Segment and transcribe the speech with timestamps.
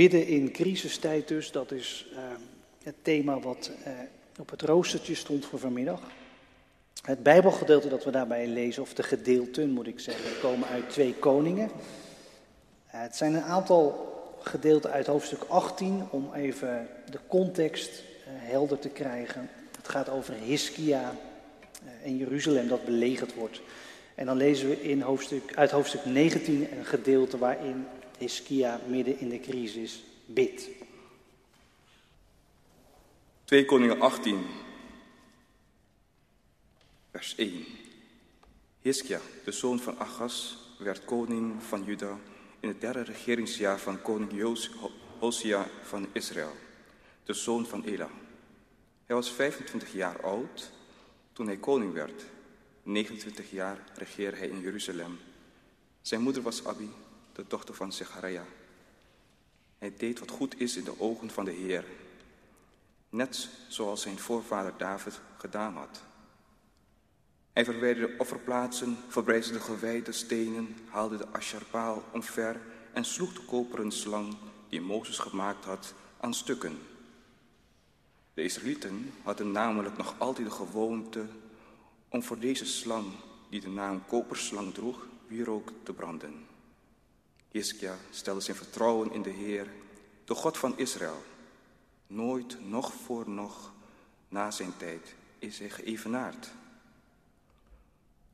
[0.00, 2.18] bidden in crisistijd dus, dat is uh,
[2.82, 3.92] het thema wat uh,
[4.38, 6.00] op het roostertje stond voor vanmiddag.
[7.02, 11.14] Het Bijbelgedeelte dat we daarbij lezen, of de gedeelten moet ik zeggen, komen uit twee
[11.14, 11.64] koningen.
[11.64, 14.08] Uh, het zijn een aantal
[14.42, 19.48] gedeelten uit hoofdstuk 18 om even de context helder te krijgen.
[19.76, 21.14] Het gaat over Hiskia
[22.02, 23.60] in Jeruzalem dat belegerd wordt.
[24.14, 27.86] En dan lezen we in hoofdstuk, uit hoofdstuk 19 een gedeelte waarin
[28.20, 30.68] Hiskia midden in de crisis bidt.
[33.44, 34.46] 2 Koningen 18,
[37.10, 37.64] vers 1.
[38.82, 42.18] Hiskia, de zoon van Achas, werd koning van Juda
[42.60, 44.58] in het derde regeringsjaar van koning
[45.18, 46.56] Hosia van Israël,
[47.24, 48.10] de zoon van Ela.
[49.06, 50.70] Hij was 25 jaar oud
[51.32, 52.24] toen hij koning werd.
[52.82, 55.18] 29 jaar regeerde hij in Jeruzalem.
[56.02, 56.90] Zijn moeder was Abi,
[57.32, 58.46] de dochter van Zechariah.
[59.78, 61.84] Hij deed wat goed is in de ogen van de Heer,
[63.08, 66.02] net zoals zijn voorvader David gedaan had.
[67.52, 72.60] Hij verwijderde offerplaatsen, verbrijzelde de gewijde stenen, haalde de asherpaal omver
[72.92, 74.36] en sloeg de koperen slang
[74.68, 76.78] die Mozes gemaakt had aan stukken.
[78.34, 81.26] De Israëlieten hadden namelijk nog altijd de gewoonte
[82.08, 83.06] om voor deze slang,
[83.50, 86.46] die de naam koperslang droeg, wierook te branden.
[87.50, 89.66] Hiskia stelde zijn vertrouwen in de Heer,
[90.24, 91.22] de God van Israël.
[92.06, 93.72] Nooit, nog voor nog,
[94.28, 96.50] na zijn tijd, is hij geëvenaard.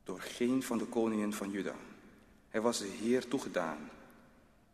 [0.03, 1.75] Door geen van de koningen van Juda.
[2.49, 3.89] Hij was de Heer toegedaan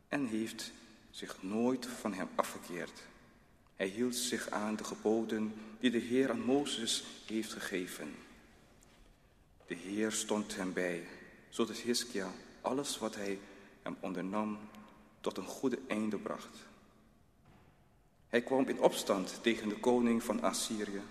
[0.08, 0.72] en heeft
[1.12, 3.02] zich nooit van hem afgekeerd.
[3.76, 8.16] Hij hield zich aan de geboden die de Heer aan Mozes heeft gegeven.
[9.68, 11.08] De Heer stond hem bij,
[11.50, 12.32] zodat Hiskia
[12.62, 13.40] alles wat hij
[13.84, 14.58] hem ondernam
[15.22, 16.58] tot een goede einde bracht.
[18.28, 21.02] Hij kwam in opstand tegen de koning van Assyrië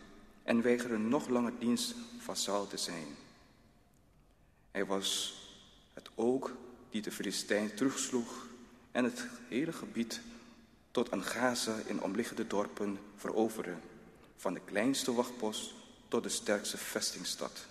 [0.42, 3.06] en weigerde nog langer dienst vassal te zijn.
[4.70, 5.36] Hij was
[5.92, 6.56] het ook
[6.90, 8.46] die de Filistijn terugsloeg
[8.92, 10.20] en het hele gebied
[10.90, 13.74] tot aan Gaza in omliggende dorpen veroverde,
[14.36, 15.74] van de kleinste wachtpost
[16.08, 17.66] tot de sterkste vestingstad.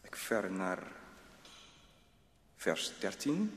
[0.00, 1.01] Ik ver naar
[2.62, 3.50] vers 13.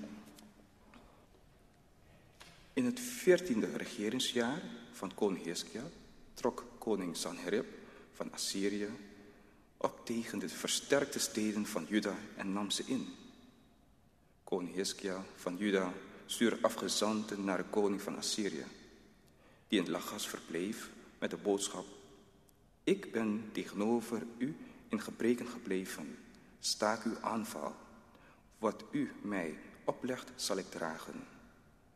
[2.74, 4.62] In het veertiende regeringsjaar
[4.92, 5.84] van koning Hiskia
[6.34, 7.66] trok koning Sanherib
[8.14, 8.90] van Assyrië
[9.78, 13.08] op tegen de versterkte steden van Juda en nam ze in.
[14.44, 15.94] Koning Hiskia van Juda
[16.26, 18.66] stuurde afgezanten naar de koning van Assyrië,
[19.68, 21.86] die in Lachas verbleef met de boodschap:
[22.84, 24.56] Ik ben tegenover u
[24.88, 26.18] in gebreken gebleven.
[26.60, 27.85] Staak uw aanval.
[28.58, 31.28] Wat u mij oplegt, zal ik dragen.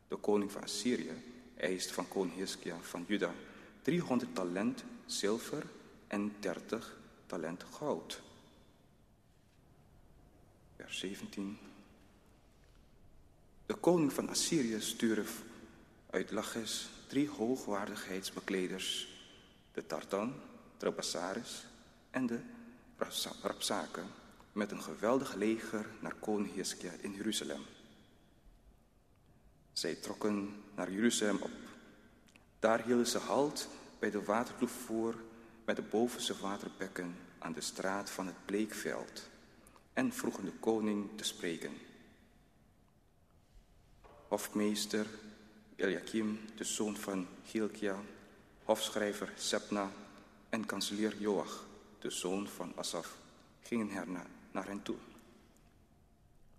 [0.08, 1.22] De koning van Assyrië
[1.56, 3.34] eist van koning Hiskia van Juda
[3.82, 5.66] 300 talent zilver
[6.06, 8.22] en 30 talent goud.
[10.76, 11.58] Vers 17.
[13.66, 15.24] De koning van Assyrië stuurde
[16.10, 19.08] uit Laches drie hoogwaardigheidsbekleders,
[19.72, 20.34] de Tartan,
[20.76, 21.66] Trabasaris
[22.10, 22.40] en de
[23.42, 24.06] Rapsaken,
[24.52, 27.62] met een geweldig leger naar koning Hiskia in Jeruzalem.
[29.72, 31.50] Zij trokken naar Jeruzalem op.
[32.58, 33.68] Daar hielden ze halt
[33.98, 35.14] bij de watertoevoer
[35.64, 39.28] met de bovenste waterbekken aan de straat van het Bleekveld
[39.92, 41.72] en vroegen de koning te spreken.
[44.28, 45.06] Hofmeester
[45.76, 47.96] Eliakim, de zoon van Hilkia,
[48.64, 49.90] hofschrijver Sepna
[50.48, 51.66] en kanselier Joach,
[51.98, 53.16] de zoon van Asaf,
[53.62, 54.06] gingen er
[54.50, 54.96] naar hen toe.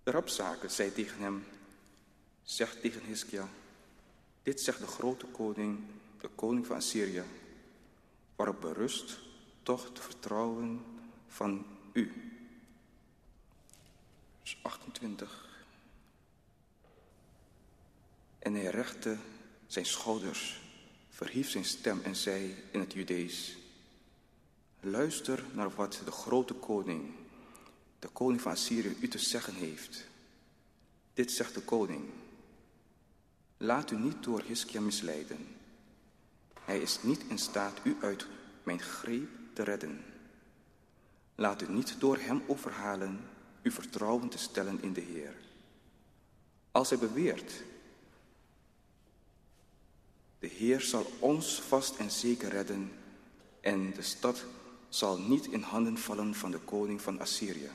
[0.04, 1.46] De rapzaken zei tegen hem,
[2.44, 3.50] zeg tegen Hiskia,
[4.44, 5.80] dit zegt de grote koning,
[6.22, 7.24] de koning van Assyrië,
[8.36, 9.20] waarop berust
[9.64, 10.86] toch het vertrouwen
[11.28, 12.14] van u.
[14.40, 15.50] Vers 28.
[18.40, 19.18] En hij rechte
[19.68, 20.62] zijn schouders,
[21.10, 23.58] verhief zijn stem en zei in het Judees,
[24.80, 27.14] luister naar wat de grote koning,
[28.02, 30.06] de koning van Assyrië, u te zeggen heeft.
[31.14, 32.04] Dit zegt de koning.
[33.58, 35.48] Laat u niet door Hiskia misleiden.
[36.66, 38.28] Hij is niet in staat u uit
[38.64, 40.04] mijn greep te redden.
[41.36, 43.20] Laat u niet door hem overhalen
[43.64, 45.36] uw vertrouwen te stellen in de Heer.
[46.72, 47.64] Als hij beweert,
[50.40, 52.92] de Heer zal ons vast en zeker redden
[53.60, 54.46] en de stad
[54.90, 57.70] zal niet in handen vallen van de koning van Assyrië.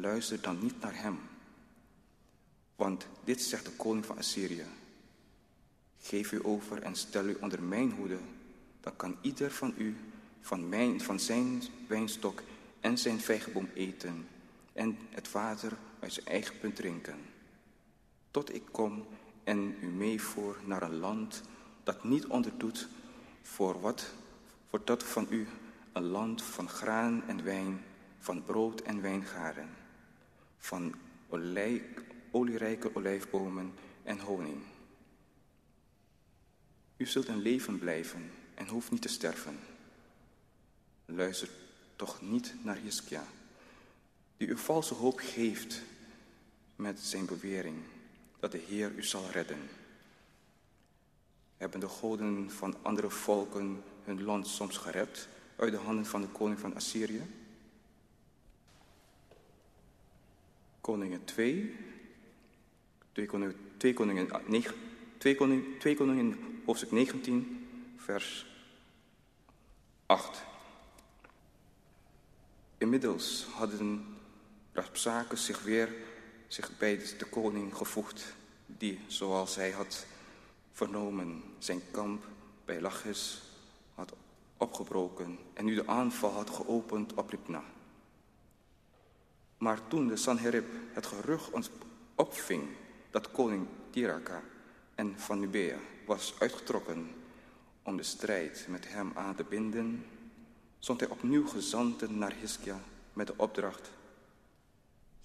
[0.00, 1.18] Luister dan niet naar hem.
[2.76, 4.66] Want dit zegt de koning van Assyrië.
[5.98, 8.18] Geef u over en stel u onder mijn hoede,
[8.80, 9.96] dan kan ieder van u
[10.40, 12.42] van, mijn, van zijn wijnstok
[12.80, 14.28] en zijn vijgenboom eten
[14.72, 17.18] en het water uit zijn eigen punt drinken.
[18.30, 19.06] Tot ik kom
[19.44, 21.42] en u meevoer naar een land
[21.82, 22.88] dat niet onderdoet
[23.42, 24.12] voor wat,
[24.68, 25.46] voor dat van u
[25.92, 27.84] een land van graan en wijn,
[28.18, 29.68] van brood en wijngaren,
[30.58, 30.94] van
[31.28, 31.82] olij,
[32.30, 33.72] olierijke olijfbomen
[34.02, 34.62] en honing.
[36.96, 39.58] U zult een leven blijven en hoeft niet te sterven.
[41.04, 41.48] Luister
[41.96, 43.24] toch niet naar Hiskia,
[44.36, 45.82] die u valse hoop geeft
[46.76, 47.76] met zijn bewering
[48.40, 49.68] dat de Heer u zal redden.
[51.56, 56.28] Hebben de goden van andere volken hun land soms gered uit de handen van de
[56.28, 57.22] koning van Assyrië?
[60.86, 61.76] Koningen 2,
[63.12, 64.28] 2 Koningen, 2 Koningen,
[65.18, 67.66] 2 Koningen, 2 Koningen hoofdstuk 19,
[67.96, 68.46] vers
[70.06, 70.44] 8.
[72.78, 74.04] Inmiddels hadden
[74.72, 75.94] Rapsaken zich weer
[76.46, 78.34] zich bij de koning gevoegd,
[78.66, 80.06] die, zoals hij had
[80.72, 82.24] vernomen, zijn kamp
[82.64, 83.42] bij Lachis
[83.94, 84.12] had
[84.56, 87.64] opgebroken en nu de aanval had geopend op Ripna.
[89.58, 91.70] Maar toen de Sanherib het gerucht
[92.14, 92.62] opving
[93.10, 94.42] dat koning Tiraka
[94.94, 97.10] en van Nubea was uitgetrokken
[97.82, 100.04] om de strijd met hem aan te binden,
[100.78, 102.80] zond hij opnieuw gezanten naar Hiskia
[103.12, 103.90] met de opdracht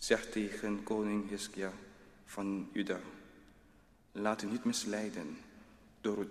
[0.01, 1.71] Zeg tegen koning Hiskia
[2.25, 2.99] van Juda,
[4.11, 5.37] laat u niet misleiden
[6.01, 6.27] door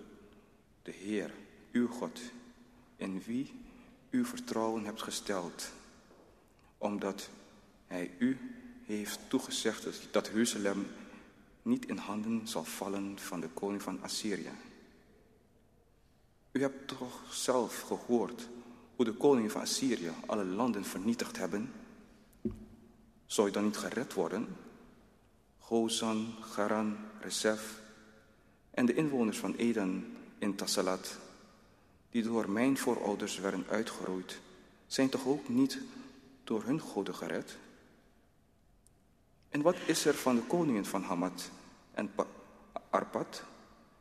[0.83, 1.31] de Heer,
[1.71, 2.19] uw God,
[2.95, 3.53] in wie
[4.09, 5.71] u vertrouwen hebt gesteld,
[6.77, 7.29] omdat
[7.91, 8.37] hij u
[8.85, 10.87] heeft toegezegd dat Jeruzalem
[11.61, 14.51] niet in handen zal vallen van de koning van Assyrië.
[16.51, 18.49] U hebt toch zelf gehoord
[18.95, 21.71] hoe de koning van Assyrië alle landen vernietigd hebben?
[23.25, 24.55] Zou je dan niet gered worden?
[25.59, 27.81] Gozan, Garan, Rezef
[28.71, 31.17] en de inwoners van Eden in Tassalat,
[32.09, 34.39] die door mijn voorouders werden uitgeroeid,
[34.87, 35.79] zijn toch ook niet
[36.43, 37.57] door hun goden gered?
[39.51, 41.49] En wat is er van de koningen van Hamad
[41.91, 42.11] en
[42.89, 43.43] Arpad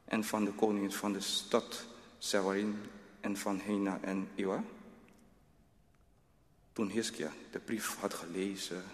[0.05, 1.87] en van de koningen van de stad
[2.19, 2.77] Sewarin
[3.21, 4.65] en van Hena en Iwa?
[6.73, 8.85] Toen Hiskia de brief had gelezen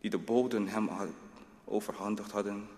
[0.00, 0.88] die de boden hem
[1.64, 2.68] overhandigd hadden,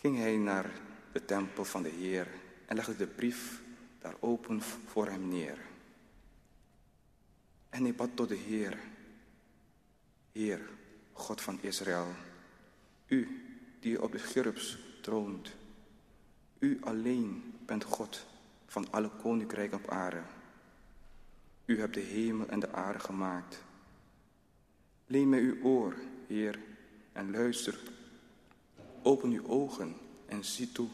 [0.00, 0.70] ging hij naar
[1.12, 2.28] de tempel van de Heer
[2.66, 3.60] en legde de brief
[4.00, 5.58] daar open voor hem neer.
[7.68, 8.78] En hij bad tot de Heer,
[10.32, 10.60] Heer,
[11.12, 12.06] God van Israël,
[13.06, 13.42] u
[13.80, 15.52] die op de Gerubs troont,
[16.58, 18.26] u alleen bent God
[18.66, 20.22] van alle koninkrijken op aarde.
[21.64, 23.62] U hebt de hemel en de aarde gemaakt.
[25.06, 25.94] Leen mij uw oor,
[26.26, 26.58] Heer,
[27.12, 27.78] en luister.
[29.02, 30.88] Open uw ogen en zie toe.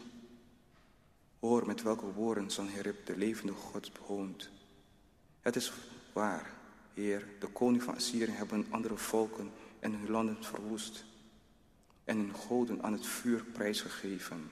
[1.39, 4.51] Hoor met welke woorden Sanherib de levende God hoont.
[5.41, 5.73] Het is
[6.13, 6.51] waar,
[6.95, 11.04] Heer, de koning van Assyrië hebben andere volken en hun landen verwoest
[12.04, 14.50] en hun goden aan het vuur prijsgegeven.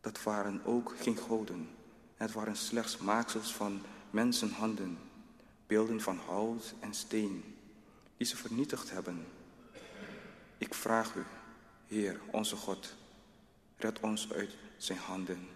[0.00, 1.68] Dat waren ook geen goden,
[2.14, 4.98] het waren slechts maaksels van mensenhanden,
[5.66, 7.54] beelden van hout en steen
[8.16, 9.26] die ze vernietigd hebben.
[10.58, 11.22] Ik vraag u,
[11.86, 12.96] Heer, onze God,
[13.76, 15.48] red ons uit zijn handen,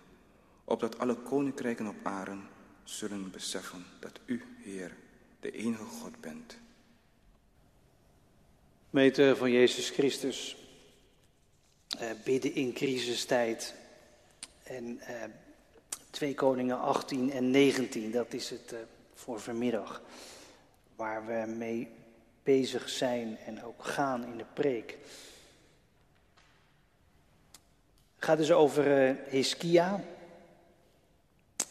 [0.65, 2.37] opdat alle koninkrijken op aarde
[2.85, 4.97] zullen beseffen dat u, Heer,
[5.41, 6.57] de enige God bent.
[8.95, 10.57] Meter van Jezus Christus,
[11.99, 13.75] eh, bidden in crisistijd
[14.63, 15.15] en eh,
[16.11, 18.79] 2 Koningen 18 en 19, dat is het eh,
[19.15, 20.03] voor vanmiddag,
[20.97, 21.89] waar we mee
[22.43, 24.99] bezig zijn en ook gaan in de preek.
[28.15, 30.05] Het gaat dus over uh, Hiskia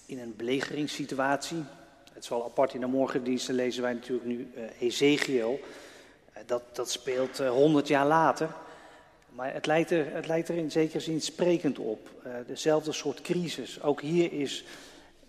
[0.06, 1.64] in een belegeringssituatie.
[2.14, 5.60] Het wel apart in de morgendiensten lezen wij natuurlijk nu uh, Ezekiel.
[6.46, 8.50] Dat, dat speelt honderd jaar later.
[9.30, 12.10] Maar het lijkt, er, het lijkt er in zekere zin sprekend op.
[12.48, 13.82] dezelfde soort crisis.
[13.82, 14.64] Ook hier is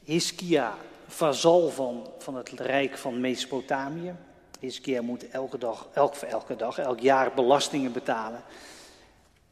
[0.04, 0.74] Hiskia
[1.06, 4.14] vazal van, van het rijk van Mesopotamië.
[4.60, 8.42] Hiskia moet elke dag, elk, elke dag, elk jaar belastingen betalen.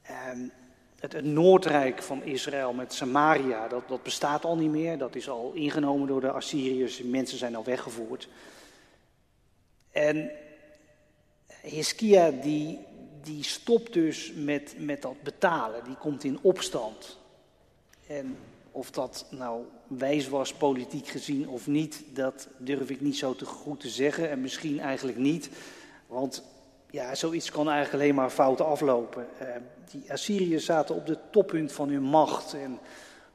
[0.02, 0.52] En
[1.00, 4.98] het, het, Noordrijk van Israël met Samaria, dat, dat bestaat al niet meer.
[4.98, 7.02] Dat is al ingenomen door de Assyriërs.
[7.02, 8.28] Mensen zijn al weggevoerd.
[9.90, 10.30] En
[11.62, 12.78] Hiskia die,
[13.22, 15.84] die stopt dus met, met dat betalen.
[15.84, 17.18] Die komt in opstand.
[18.06, 18.36] En
[18.70, 23.44] of dat nou wijs was, politiek gezien of niet, dat durf ik niet zo te
[23.44, 24.30] goed te zeggen.
[24.30, 25.50] En misschien eigenlijk niet,
[26.06, 26.42] want
[26.90, 29.26] ja, zoiets kan eigenlijk alleen maar fout aflopen.
[29.42, 29.48] Uh,
[29.90, 32.54] die Assyriërs zaten op de toppunt van hun macht.
[32.54, 32.78] En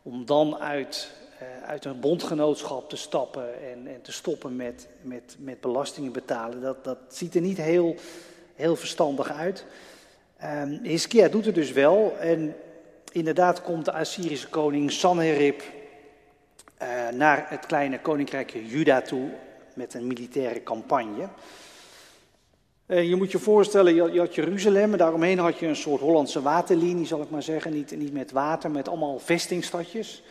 [0.01, 1.11] om dan uit,
[1.65, 6.83] uit een bondgenootschap te stappen en, en te stoppen met, met, met belastingen betalen, dat,
[6.83, 7.95] dat ziet er niet heel,
[8.55, 9.65] heel verstandig uit.
[10.43, 12.15] Um, Hiskia doet het dus wel.
[12.19, 12.55] En
[13.11, 15.61] inderdaad komt de Assyrische koning Sanherib
[16.81, 19.29] uh, naar het kleine koninkrijkje Juda toe
[19.73, 21.27] met een militaire campagne.
[22.87, 26.01] Uh, je moet je voorstellen, je, je had Jeruzalem en daaromheen had je een soort
[26.01, 27.73] Hollandse waterlinie, zal ik maar zeggen.
[27.73, 30.23] Niet, niet met water, met allemaal vestingstadjes.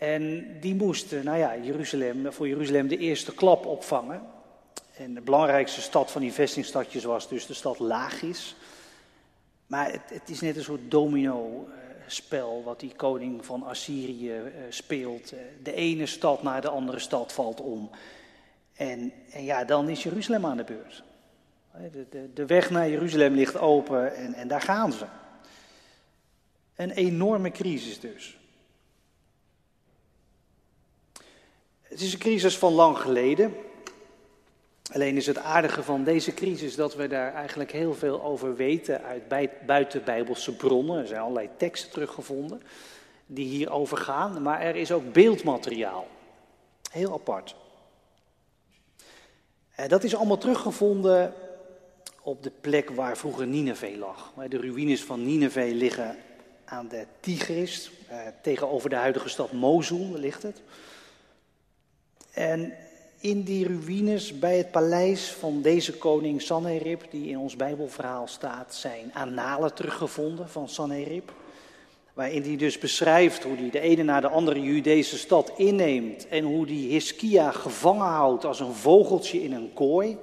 [0.00, 4.22] En die moesten, nou ja, Jeruzalem, voor Jeruzalem de eerste klap opvangen.
[4.96, 8.56] En de belangrijkste stad van die vestingstadjes was dus de stad Lachis.
[9.66, 15.32] Maar het, het is net een soort domino-spel wat die koning van Assyrië uh, speelt.
[15.62, 17.90] De ene stad naar de andere stad valt om.
[18.76, 21.02] En, en ja, dan is Jeruzalem aan de beurt.
[21.92, 25.04] De, de, de weg naar Jeruzalem ligt open en, en daar gaan ze.
[26.74, 28.38] Een enorme crisis dus.
[31.90, 33.54] Het is een crisis van lang geleden.
[34.92, 39.02] Alleen is het aardige van deze crisis dat we daar eigenlijk heel veel over weten
[39.02, 39.22] uit
[39.66, 41.00] buitenbijbelse bronnen.
[41.00, 42.62] Er zijn allerlei teksten teruggevonden
[43.26, 46.06] die hierover gaan, maar er is ook beeldmateriaal.
[46.90, 47.54] Heel apart.
[49.74, 51.34] En dat is allemaal teruggevonden
[52.22, 54.32] op de plek waar vroeger Nineveh lag.
[54.48, 56.16] De ruïnes van Nineveh liggen
[56.64, 60.62] aan de Tigris, eh, tegenover de huidige stad Mosul ligt het.
[62.30, 62.72] En
[63.20, 68.74] in die ruïnes bij het paleis van deze koning Sanherib, die in ons Bijbelverhaal staat,
[68.74, 71.32] zijn analen teruggevonden van Sanherib.
[72.12, 76.44] Waarin hij dus beschrijft hoe hij de ene na de andere Judese stad inneemt en
[76.44, 80.18] hoe hij Hiskia gevangen houdt als een vogeltje in een kooi.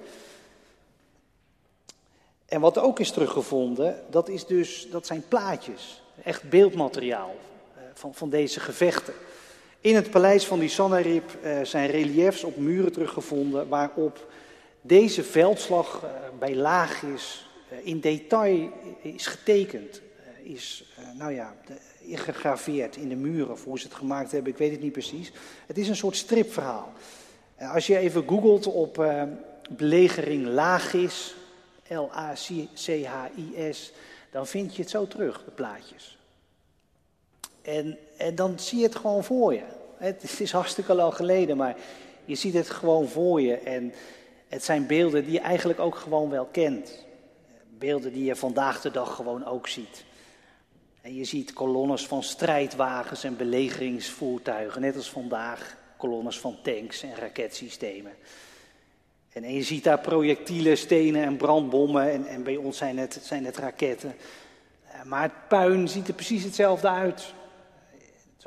[2.46, 7.36] En wat ook is teruggevonden, dat, is dus, dat zijn plaatjes, echt beeldmateriaal
[7.76, 9.14] eh, van, van deze gevechten.
[9.82, 14.32] In het paleis van die Sanherib uh, zijn reliefs op muren teruggevonden waarop
[14.82, 20.02] deze veldslag uh, bij Lagis uh, in detail is getekend.
[20.44, 21.56] is, nou ja,
[22.00, 23.52] ingegraveerd in de muren.
[23.52, 25.32] Of hoe ze het gemaakt hebben, ik weet het niet precies.
[25.68, 26.94] Het is een soort stripverhaal.
[27.58, 29.06] als je even googelt op
[29.70, 31.36] belegering Lagis,
[31.88, 33.92] L-A-C-H-I-S,
[34.32, 36.18] dan vind je het zo terug, de plaatjes.
[37.62, 37.98] En
[38.36, 39.64] dan zie je het gewoon voor je.
[39.98, 41.76] Het is hartstikke lang geleden, maar
[42.26, 43.56] je ziet het gewoon voor je.
[43.58, 43.94] En
[44.48, 47.06] het zijn beelden die je eigenlijk ook gewoon wel kent.
[47.78, 50.06] Beelden die je vandaag de dag gewoon ook ziet.
[51.02, 57.16] En je ziet kolonnes van strijdwagens en belegeringsvoertuigen, net als vandaag kolonnes van tanks en
[57.16, 58.12] raketsystemen.
[59.34, 63.46] En, je ziet daar projectielen, stenen en brandbommen en, en bij ons zijn het, zijn
[63.46, 64.16] het raketten.
[65.04, 67.34] Maar het puin ziet er precies hetzelfde uit.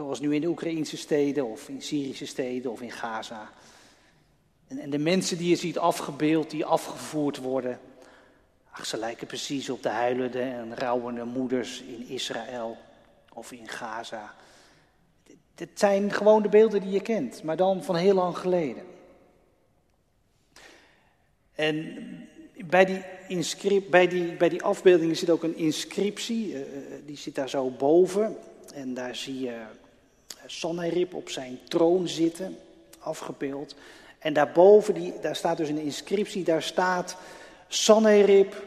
[0.00, 3.50] Zoals nu in de Oekraïnse steden of in Syrische steden of in Gaza.
[4.68, 7.80] En, en de mensen die je ziet afgebeeld, die afgevoerd worden.
[8.70, 12.76] Ach, ze lijken precies op de huilende en rouwende moeders in Israël
[13.32, 14.34] of in Gaza.
[15.54, 18.84] Het zijn gewoon de beelden die je kent, maar dan van heel lang geleden.
[21.54, 21.96] En
[22.64, 26.60] bij die, inscrip, bij die, bij die afbeeldingen zit ook een inscriptie, uh,
[27.06, 28.36] die zit daar zo boven.
[28.74, 29.62] En daar zie je
[30.46, 32.58] Sanherib op zijn troon zitten,
[32.98, 33.74] afgebeeld.
[34.18, 37.16] En daarboven, die, daar staat dus een inscriptie, daar staat
[37.68, 38.64] Sanherib,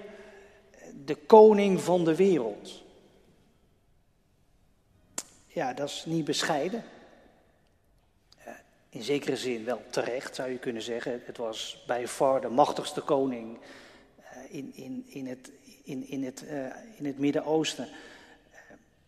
[1.06, 2.82] de koning van de wereld.
[5.48, 6.84] Ja, dat is niet bescheiden.
[8.90, 11.22] In zekere zin wel terecht, zou je kunnen zeggen.
[11.26, 13.58] Het was bij far de machtigste koning
[14.18, 15.52] eh, in, in, in het,
[15.84, 16.66] in, in het, uh,
[16.98, 17.88] in het Midden-Oosten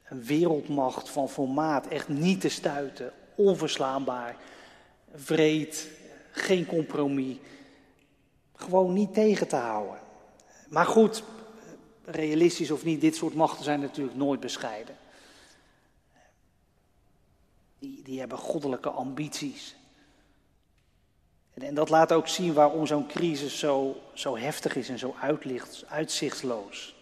[0.10, 4.38] een wereldmacht van formaat, echt niet te stuiten, onverslaanbaar,
[5.14, 5.88] vreed,
[6.32, 7.38] geen compromis,
[8.56, 10.00] gewoon niet tegen te houden.
[10.70, 11.24] Maar goed,
[12.06, 14.96] realistisch of niet, dit soort machten zijn natuurlijk nooit bescheiden.
[17.80, 19.76] Die, die hebben goddelijke ambities.
[21.54, 25.16] En, en dat laat ook zien waarom zo'n crisis zo, zo heftig is en zo
[25.22, 26.96] uitlicht, uitzichtloos.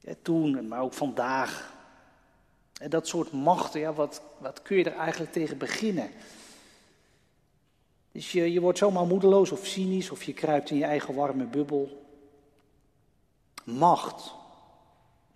[0.00, 1.76] Ja, toen, maar ook vandaag,
[2.78, 6.10] en dat soort machten, ja, wat, wat kun je er eigenlijk tegen beginnen?
[8.12, 11.44] Dus je, je wordt zomaar moedeloos of cynisch of je kruipt in je eigen warme
[11.44, 12.06] bubbel.
[13.64, 14.36] Macht.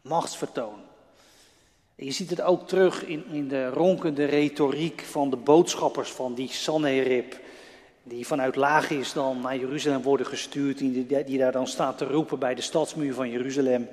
[0.03, 0.79] Machtsvertoon.
[1.95, 6.49] je ziet het ook terug in, in de ronkende retoriek van de boodschappers van die
[6.49, 7.41] Sanherib.
[8.03, 10.79] Die vanuit Lagis dan naar Jeruzalem worden gestuurd.
[10.79, 13.89] Die, die daar dan staat te roepen bij de stadsmuur van Jeruzalem.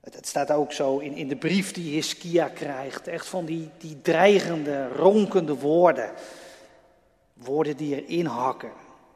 [0.00, 3.06] Het, staat ook zo in, in de brief die Hiskia krijgt.
[3.06, 6.10] Echt van die, die dreigende, ronkende woorden.
[7.32, 8.72] Woorden die erin hakken.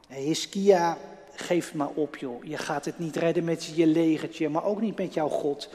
[0.07, 0.97] Hiskia,
[1.35, 2.43] geef maar op joh.
[2.43, 5.69] Je gaat het niet redden met je legertje, maar ook niet met jouw God.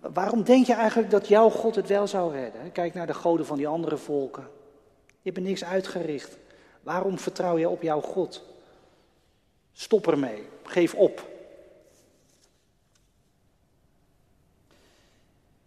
[0.00, 2.72] Waarom denk je eigenlijk dat jouw God het wel zou redden?
[2.72, 4.46] Kijk naar de goden van die andere volken.
[5.22, 6.38] Je hebt niks uitgericht.
[6.82, 8.42] Waarom vertrouw je op jouw God?
[9.72, 10.42] Stop ermee.
[10.62, 11.31] Geef op.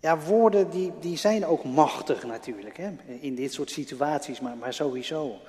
[0.05, 2.91] Ja, woorden die, die zijn ook machtig natuurlijk, hè?
[3.19, 5.39] in dit soort situaties, maar, maar sowieso.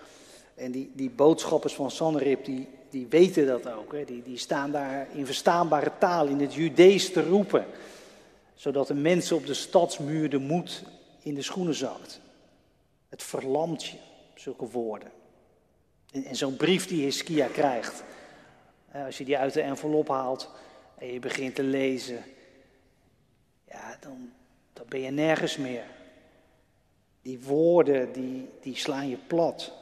[0.55, 3.93] En die, die boodschappers van Sanherib, die, die weten dat ook.
[3.93, 4.05] Hè?
[4.05, 7.67] Die, die staan daar in verstaanbare taal, in het Judees te roepen
[8.55, 10.83] zodat de mensen op de stadsmuur de moed
[11.23, 12.21] in de schoenen zakt.
[13.09, 13.97] Het verlamt je,
[14.35, 15.11] zulke woorden.
[16.13, 18.03] En, en zo'n brief die Hiskia krijgt,
[18.93, 20.51] als je die uit de envelop haalt
[20.99, 22.25] en je begint te lezen,
[23.69, 24.33] ja, dan,
[24.77, 25.85] dan ben je nergens meer.
[27.23, 29.73] Die woorden, die, die slaan je plat.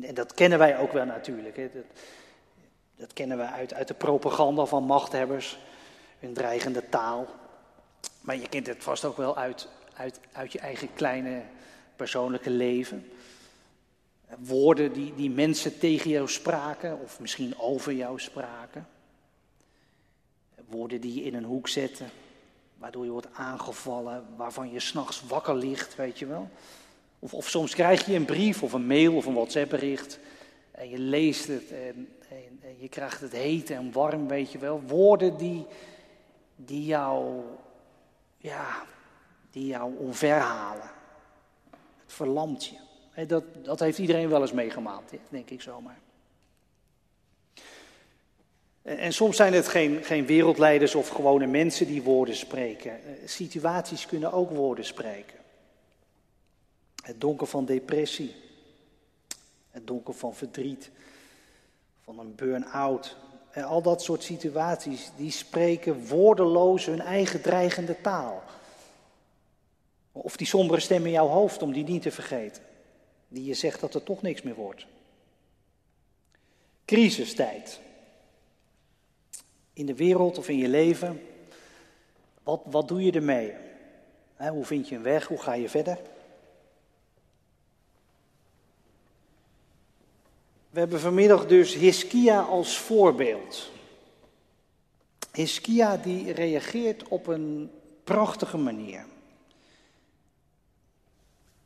[0.00, 1.56] En, dat kennen wij ook wel natuurlijk.
[1.56, 1.70] Hè.
[1.74, 1.84] Dat,
[2.96, 5.58] dat kennen we uit, uit de propaganda van machthebbers
[6.20, 7.26] een dreigende taal.
[8.20, 11.42] Maar je kent het vast ook wel uit, uit, uit je eigen kleine
[11.96, 13.10] persoonlijke leven.
[14.38, 18.88] Woorden die, die mensen tegen jou spraken, of misschien over jou spraken.
[20.68, 22.10] Woorden die je in een hoek zetten,
[22.80, 26.48] waardoor je wordt aangevallen, waarvan je s'nachts wakker ligt, weet je wel.
[27.18, 30.18] Of, of soms krijg je een brief of een mail of een WhatsApp-bericht
[30.70, 34.82] en je leest het en, en, je krijgt het heet en warm, weet je wel.
[34.86, 35.66] Woorden die,
[36.56, 37.40] die jou,
[38.36, 38.82] ja,
[39.50, 40.90] die jou omverhalen.
[42.02, 43.26] Het verlamt je.
[43.26, 45.98] Dat, dat heeft iedereen wel eens meegemaakt, denk ik zomaar.
[48.82, 52.92] En soms zijn het geen, geen wereldleiders of gewone mensen die woorden spreken.
[52.92, 55.38] Eh, situaties kunnen ook woorden spreken.
[57.02, 58.34] Het donker van depressie.
[59.70, 60.90] Het donker van verdriet.
[62.00, 63.16] Van een burn-out.
[63.50, 68.42] En al dat soort situaties, die spreken woordeloos hun eigen dreigende taal.
[70.12, 72.62] Of die sombere stem in jouw hoofd, om die niet te vergeten.
[73.28, 74.86] Die je zegt dat er toch niks meer wordt.
[76.84, 77.80] Crisistijd.
[79.80, 81.22] In de wereld of in je leven.
[82.42, 83.52] Wat, wat doe je ermee?
[84.36, 85.26] hoe vind je een weg?
[85.26, 85.98] Hoe ga je verder?
[90.70, 93.70] We hebben vanmiddag dus Hiskia als voorbeeld.
[95.32, 97.70] Hiskia die reageert op een
[98.04, 99.04] prachtige manier.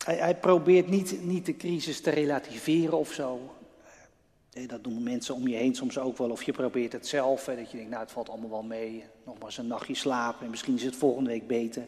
[0.04, 3.54] Hij, hij, probeert niet, niet de crisis te relativeren of zo.
[4.66, 6.30] Dat doen mensen om je heen soms ook wel.
[6.30, 7.44] Of je probeert het zelf.
[7.44, 9.04] Dat je denkt, nou het valt allemaal wel mee.
[9.24, 11.86] Nog maar eens een nachtje slapen en misschien is het volgende week beter.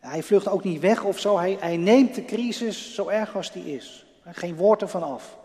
[0.00, 1.38] Hij vlucht ook niet weg of zo.
[1.38, 4.06] Hij, hij neemt de crisis zo erg als die is.
[4.24, 5.38] Geen woord ervan af.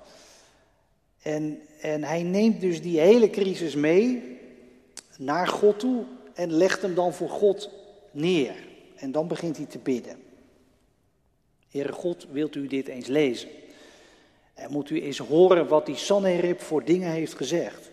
[1.22, 4.38] En, en hij neemt dus die hele crisis mee
[5.17, 7.70] naar God toe en legt hem dan voor God
[8.12, 8.56] neer.
[8.96, 10.17] En dan begint hij te bidden.
[11.70, 13.50] Heere God, wilt u dit eens lezen?
[14.58, 17.89] En moet u eens horen wat die Sanherib voor dingen heeft gezegd.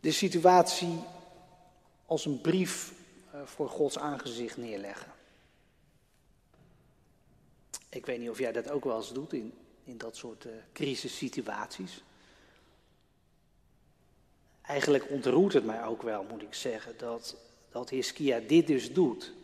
[0.00, 0.98] De situatie
[2.06, 2.92] als een brief
[3.30, 5.12] eh, voor Gods aangezicht neerleggen.
[7.88, 9.52] Ik weet niet of jij dat ook wel eens doet in,
[9.84, 12.02] in dat soort uh, crisissituaties.
[14.62, 17.36] Eigenlijk ontroert het mij ook wel, moet ik zeggen, dat,
[17.70, 19.35] dat Hiskia dit dus doet.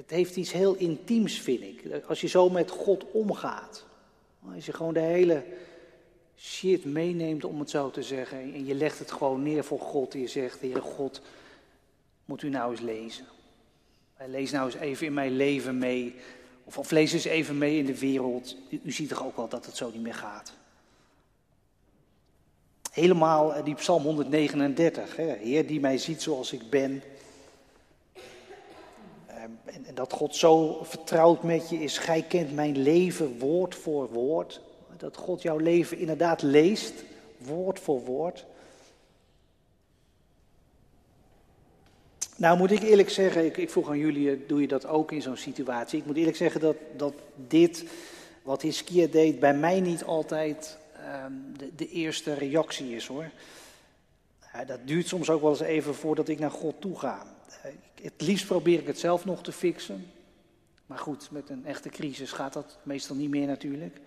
[0.00, 2.04] Het heeft iets heel intiems, vind ik.
[2.08, 3.84] Als je zo met God omgaat.
[4.54, 5.44] Als je gewoon de hele
[6.38, 8.38] shit meeneemt, om het zo te zeggen.
[8.38, 10.14] En je legt het gewoon neer voor God.
[10.14, 11.20] En je zegt, Heere God,
[12.24, 13.24] moet u nou eens lezen.
[14.26, 16.14] Lees nou eens even in mijn leven mee
[16.64, 18.56] of, of lees eens even mee in de wereld.
[18.82, 20.52] U, ziet toch ook wel dat het zo niet meer gaat.
[22.92, 25.16] Helemaal eh, die Psalm 139.
[25.16, 25.36] Hè?
[25.36, 27.02] Heer die mij ziet zoals ik ben.
[29.64, 31.98] Ehm, en, en dat God zo vertrouwd met je is.
[31.98, 34.60] Gij kent mijn leven woord voor woord.
[34.96, 36.92] Dat God jouw leven inderdaad leest,
[37.38, 38.46] woord voor woord.
[42.36, 45.12] Nou moet ik eerlijk zeggen, ik, ik vroeg aan jullie, eh, doe je dat ook
[45.12, 45.98] in zo'n situatie?
[45.98, 47.84] Ik moet eerlijk zeggen dat, dat dit,
[48.42, 53.30] wat Hiskia deed, bij mij niet altijd ehm, de, de, eerste reactie is hoor.
[54.66, 57.26] dat duurt soms ook wel eens even voordat ik naar God toe ga.
[58.02, 60.10] Het liefst probeer ik het zelf nog te fixen.
[60.86, 64.00] Maar goed, met een echte crisis gaat dat meestal niet meer natuurlijk.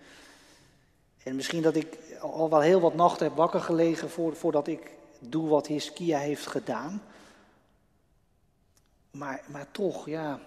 [1.22, 5.48] En misschien dat ik al wel heel wat nachten heb wakker gelegen voordat ik doe
[5.48, 7.02] wat Hiskia heeft gedaan.
[9.10, 10.40] Maar, maar toch, ja,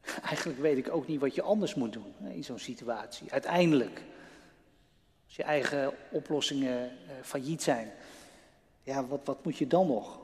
[0.30, 3.32] eigenlijk weet ik ook niet wat je anders moet doen in zo'n situatie.
[3.32, 4.02] Uiteindelijk,
[5.26, 7.92] als je eigen oplossingen eh, failliet zijn,
[8.82, 10.21] ja, wat, wat moet je dan nog?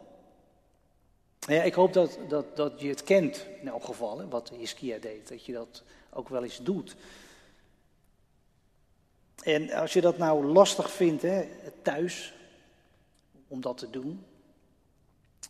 [1.48, 5.28] Ja, ik hoop dat, dat, dat je het kent, in elk geval, wat Hiskia deed.
[5.28, 6.96] Dat je dat ook wel eens doet.
[9.42, 11.48] En als je dat nou lastig vindt, hè,
[11.82, 12.34] thuis,
[13.48, 14.24] om dat te doen,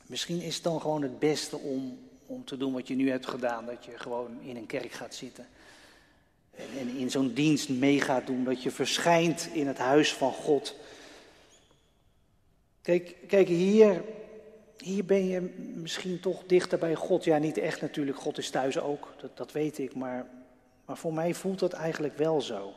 [0.06, 3.26] misschien is het dan gewoon het beste om, om te doen wat je nu hebt
[3.26, 3.66] gedaan.
[3.66, 5.46] Dat je gewoon in een kerk gaat zitten.
[6.54, 8.44] En, en in zo'n dienst mee gaat doen.
[8.44, 10.74] Dat je verschijnt in het huis van God.
[12.82, 14.04] Kijk, kijk hier,
[14.80, 15.40] hier ben je
[15.74, 17.24] misschien toch dichter bij God.
[17.24, 18.18] Ja, niet echt natuurlijk.
[18.18, 19.94] God is thuis ook, dat, dat weet ik.
[19.94, 20.26] Maar,
[20.84, 22.72] maar voor mij voelt dat eigenlijk wel zo.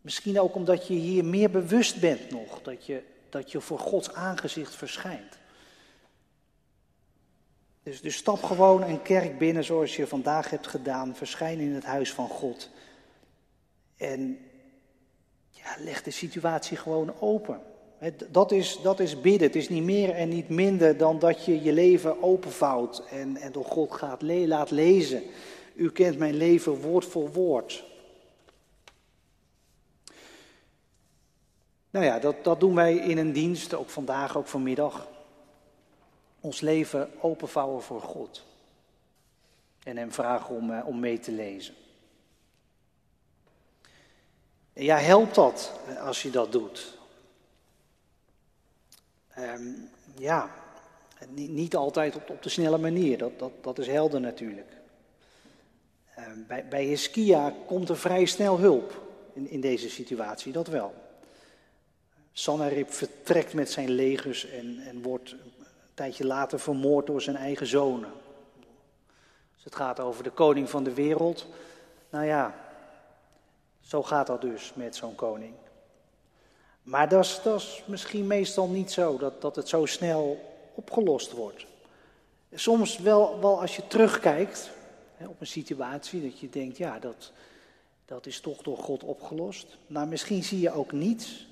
[0.00, 2.62] Misschien ook omdat je hier meer bewust bent nog.
[2.62, 5.38] Dat je, dat je voor Gods aangezicht verschijnt.
[7.82, 11.16] Dus, dus stap gewoon een kerk binnen zoals je vandaag hebt gedaan.
[11.16, 12.70] Verschijn in het huis van God.
[13.96, 14.38] En
[15.50, 17.60] ja, leg de situatie gewoon open.
[18.28, 19.46] Dat is, dat is bidden.
[19.46, 23.52] Het is niet meer en niet minder dan dat je je leven openvouwt en, en
[23.52, 25.22] door God gaat le laat lezen.
[25.74, 27.84] U kent mijn leven woord voor woord.
[31.90, 35.08] Nou ja, dat, dat doen wij in een dienst, ook vandaag, ook vanmiddag.
[36.40, 38.44] Ons leven openvouwen voor God.
[39.82, 41.74] En hem vragen om, eh, om mee te lezen.
[44.72, 46.98] Ja, helpt dat als je dat doet?
[49.38, 50.50] Um, ja,
[51.28, 54.72] niet, niet, altijd op, op, de snelle manier, dat, dat, dat is helder natuurlijk.
[56.18, 60.94] Um, bij, bij Hiskia komt er vrij snel hulp in, in deze situatie, dat wel.
[62.32, 65.52] Sanherib vertrekt met zijn legers en, en wordt een
[65.94, 68.12] tijdje later vermoord door zijn eigen zonen.
[69.54, 71.46] Dus het gaat over de koning van de wereld.
[72.10, 72.54] Nou ja,
[73.80, 75.54] zo gaat dat dus met zo'n koning.
[76.84, 81.32] Maar dat is, dat is misschien meestal niet zo, dat, dat het zo snel opgelost
[81.32, 81.66] wordt.
[82.52, 84.70] Soms wel, wel als je terugkijkt
[85.16, 87.32] hè, op een situatie, dat je denkt, ja, dat,
[88.04, 89.76] dat is toch door God opgelost.
[89.86, 91.46] Maar misschien zie je ook niets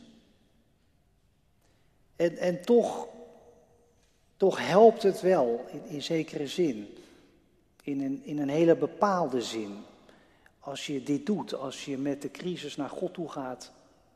[2.16, 3.08] en, en toch,
[4.36, 6.94] toch helpt het wel in, in zekere zin.
[7.82, 9.76] In een, in een hele bepaalde zin.
[10.58, 13.72] Als je dit doet, als je met de crisis naar God toe gaat,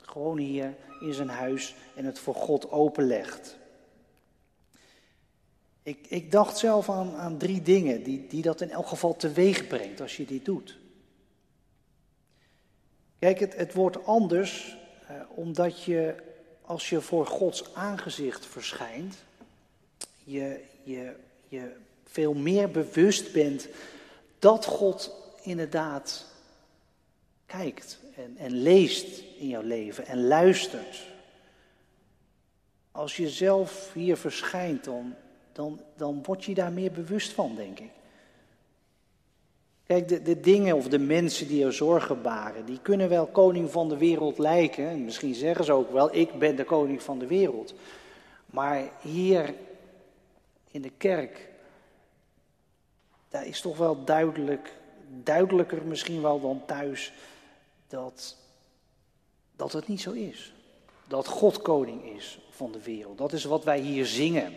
[0.07, 3.57] gewoon hier in zijn huis en het voor God openlegt.
[5.83, 9.67] Ik, ik dacht zelf aan, aan drie dingen die, die dat in elk geval teweeg
[9.67, 10.79] brengt als je dit doet.
[13.19, 16.15] Kijk, het, het wordt anders eh, omdat je
[16.63, 19.17] als je voor Gods aangezicht verschijnt,
[20.25, 21.17] je, je,
[21.49, 21.73] je
[22.05, 23.69] veel meer bewust bent
[24.39, 26.25] dat God inderdaad
[27.47, 27.99] kijkt
[28.37, 31.07] en, leest in jouw leven en luistert.
[32.91, 35.15] Als je zelf hier verschijnt, dan,
[35.53, 37.91] dan, dan word je daar meer bewust van, denk ik.
[39.87, 43.71] Kijk, de, de dingen of de mensen die er zorgen baren, die kunnen wel koning
[43.71, 44.89] van de wereld lijken.
[44.89, 47.75] En misschien zeggen ze ook wel, ik ben de koning van de wereld.
[48.47, 49.55] Maar hier
[50.71, 51.49] in de kerk,
[53.29, 54.73] daar is toch wel duidelijk,
[55.23, 57.13] duidelijker misschien wel dan thuis,
[57.89, 58.37] dat,
[59.57, 60.53] dat het niet zo is.
[61.09, 63.19] Dat God koning is van de wereld.
[63.19, 64.57] Dat is wat wij hier zingen.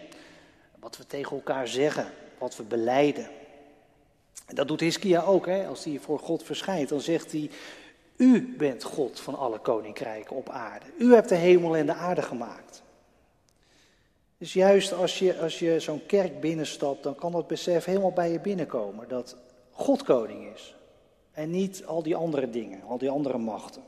[0.79, 2.11] Wat we tegen elkaar zeggen.
[2.37, 3.29] Wat we beleiden.
[4.45, 5.67] En dat doet Hiskia ook, hè?
[5.67, 6.89] als hij voor God verschijnt.
[6.89, 7.49] Dan zegt hij,
[8.15, 10.85] u bent God van alle koninkrijken op aarde.
[10.97, 12.81] U hebt de hemel en de aarde gemaakt.
[14.37, 18.31] Dus juist als je, als je zo'n kerk binnenstapt, dan kan dat besef helemaal bij
[18.31, 19.07] je binnenkomen.
[19.07, 19.35] Dat
[19.71, 20.75] God koning is.
[21.39, 23.83] En niet al die andere dingen, al die andere machten.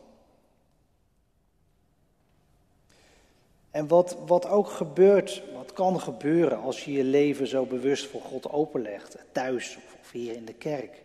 [3.71, 8.21] En wat, wat ook gebeurt, wat kan gebeuren als je je leven zo bewust voor
[8.21, 11.03] God openlegt, thuis of hier in de kerk,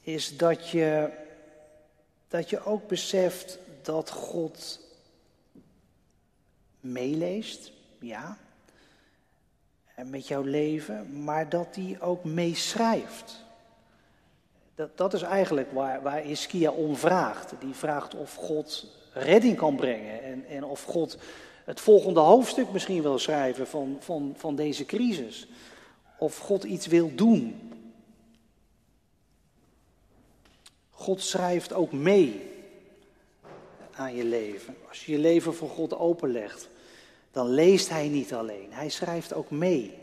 [0.00, 1.10] is dat je,
[2.28, 4.80] dat je ook beseft dat God
[6.80, 8.38] meeleest, ja,
[10.04, 13.46] met jouw leven, maar dat hij ook meeschrijft.
[14.78, 17.52] Dat, dat is eigenlijk waar, waar Iskia om vraagt.
[17.60, 21.18] Die vraagt of God redding kan brengen en, en of God
[21.64, 25.48] het volgende hoofdstuk misschien wil schrijven van, van, van deze crisis.
[26.18, 27.72] Of God iets wil doen.
[30.90, 32.50] God schrijft ook mee
[33.92, 34.76] aan je leven.
[34.88, 36.68] Als je je leven voor God openlegt,
[37.30, 38.68] dan leest Hij niet alleen.
[38.70, 39.98] Hij schrijft ook mee.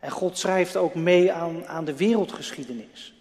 [0.00, 3.13] En God schrijft ook mee aan, aan de wereldgeschiedenis.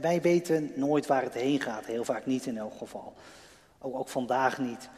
[0.00, 3.14] Wij weten nooit waar het heen gaat, heel vaak niet in elk geval.
[3.78, 4.88] Ook, ook vandaag niet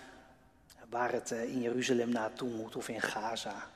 [0.89, 3.71] waar het eh, in Jeruzalem naartoe moet, of in Gaza,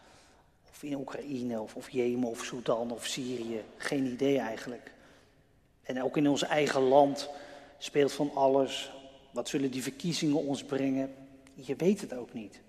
[0.71, 3.65] of in Oekraïne, of, of Jemen, of Sudan, of Syrië.
[3.77, 4.93] Geen idee eigenlijk.
[5.83, 7.29] En ook in ons eigen land
[7.79, 8.93] speelt van alles.
[9.31, 11.15] Wat zullen die verkiezingen ons brengen?
[11.55, 12.61] Je weet het ook niet.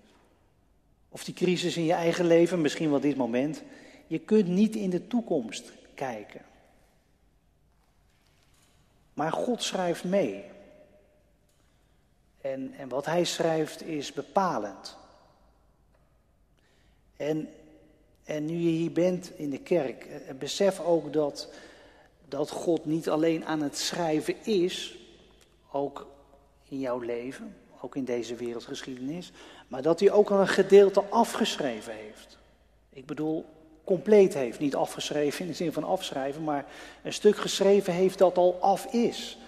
[1.08, 3.62] Of die crisis in je eigen leven, misschien wel dit moment.
[4.06, 6.40] Je kunt niet in de toekomst kijken.
[9.14, 10.44] Maar God schrijft mee.
[12.40, 14.96] En, en wat hij schrijft is bepalend.
[17.16, 17.48] En,
[18.24, 21.48] en nu je hier bent in de kerk, eh, besef ook dat,
[22.28, 24.98] dat God niet alleen aan het schrijven is,
[25.70, 26.06] ook
[26.68, 29.32] in jouw leven, ook in deze wereldgeschiedenis,
[29.68, 32.38] maar dat hij ook al een gedeelte afgeschreven heeft.
[32.90, 33.44] Ik bedoel,
[33.84, 36.66] compleet heeft, niet afgeschreven in de zin van afschrijven, maar
[37.02, 39.38] een stuk geschreven heeft dat al af is.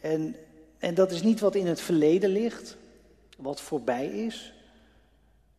[0.00, 0.36] En,
[0.78, 2.76] en dat is niet wat in het verleden ligt,
[3.36, 4.52] wat voorbij is,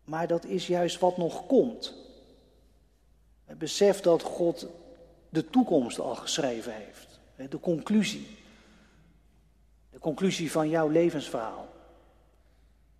[0.03, 1.93] maar dat is juist wat nog komt.
[3.57, 4.67] Besef dat God
[5.29, 8.27] de toekomst al geschreven heeft, de conclusie.
[9.91, 11.67] De conclusie van jouw levensverhaal.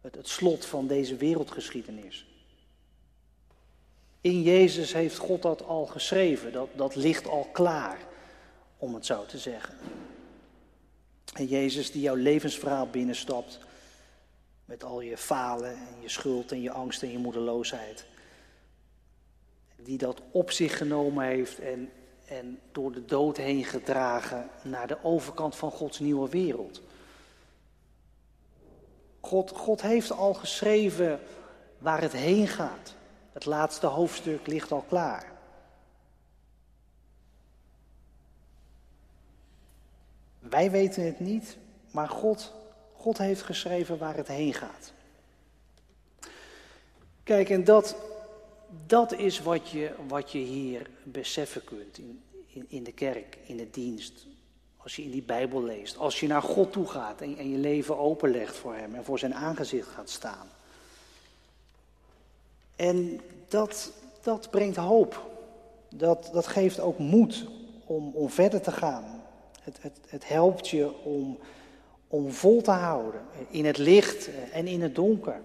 [0.02, 2.26] Het, het slot van deze wereldgeschiedenis.
[4.26, 6.52] In Jezus heeft God dat al geschreven.
[6.52, 8.00] Dat, dat ligt al klaar,
[8.78, 9.76] om het zo te zeggen.
[11.34, 13.60] En Jezus die jouw levensverhaal binnenstapt.
[14.66, 18.06] Met al je falen en je schuld en je angst en je moedeloosheid.
[19.76, 21.92] Die dat op zich genomen heeft en,
[22.26, 26.82] en door de dood heen gedragen naar de overkant van Gods nieuwe wereld.
[29.20, 31.20] God, God heeft al geschreven
[31.78, 32.96] waar het heen gaat.
[33.36, 35.32] Het laatste hoofdstuk ligt al klaar.
[40.40, 41.58] Wij weten het niet,
[41.92, 42.54] maar God,
[42.94, 44.94] God heeft geschreven waar het heen gaat.
[47.24, 47.96] Kijk, en dat,
[48.86, 53.58] dat is wat je, wat je hier beseffen kunt in, in, in de kerk, in
[53.58, 54.26] de dienst.
[54.78, 57.58] Als je in die Bijbel leest, als je naar God toe gaat en, en je
[57.58, 60.50] leven openlegt voor Hem en voor Zijn aangezicht gaat staan.
[62.76, 65.30] En dat, dat brengt hoop.
[65.90, 67.46] Dat, dat geeft ook moed
[67.86, 69.24] om, om verder te gaan.
[69.62, 71.40] Het, het, het helpt je om,
[72.08, 75.42] om vol te houden in het licht en in het donker.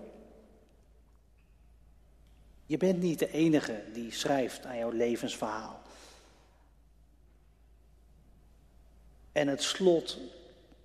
[2.66, 5.80] Je bent niet de enige die schrijft aan jouw levensverhaal.
[9.32, 10.18] En het slot,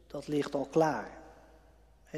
[0.07, 1.09] dat ligt al klaar.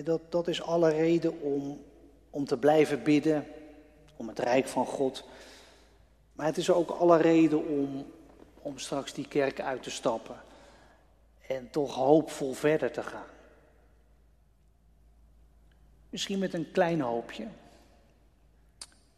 [0.04, 1.82] Dat, dat is alle reden om,
[2.30, 3.48] om te blijven bidden,
[4.18, 5.24] om het rijk van God.
[6.34, 8.06] Maar het is ook alle reden om,
[8.62, 10.36] om straks die kerk uit te stappen
[11.48, 13.28] en toch hoopvol verder te gaan.
[16.10, 17.48] Misschien met een klein hoopje.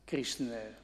[0.06, 0.76] Christenen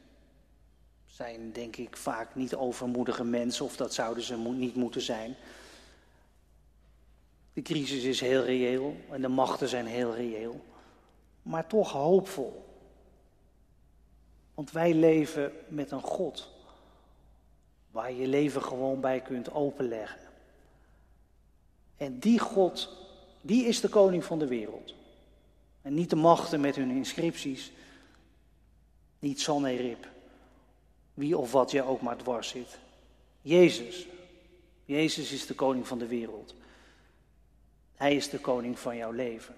[1.05, 5.35] zijn denk ik vaak niet overmoedige mensen, of dat zouden ze niet moeten zijn.
[7.53, 10.61] De crisis is heel reëel en de machten zijn heel reëel,
[11.41, 12.64] maar toch hoopvol.
[14.55, 16.49] Want wij leven met een God
[17.91, 20.19] waar je leven gewoon bij kunt openleggen.
[21.97, 22.89] En die God,
[23.41, 24.93] die is de koning van de wereld.
[25.81, 27.71] En niet de machten met hun inscripties,
[29.19, 30.07] niet Sanherib,
[31.13, 32.77] wie of wat je ook maar dwars zit.
[33.41, 34.07] Jezus,
[34.85, 36.55] Jezus is de koning van de wereld.
[37.95, 39.55] Hij is de koning van jouw leven.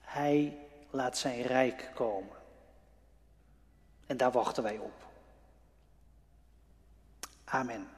[0.00, 0.58] Hij
[0.90, 2.36] laat zijn rijk komen.
[4.12, 5.06] En daar wachten wij op.
[7.44, 7.88] Amen.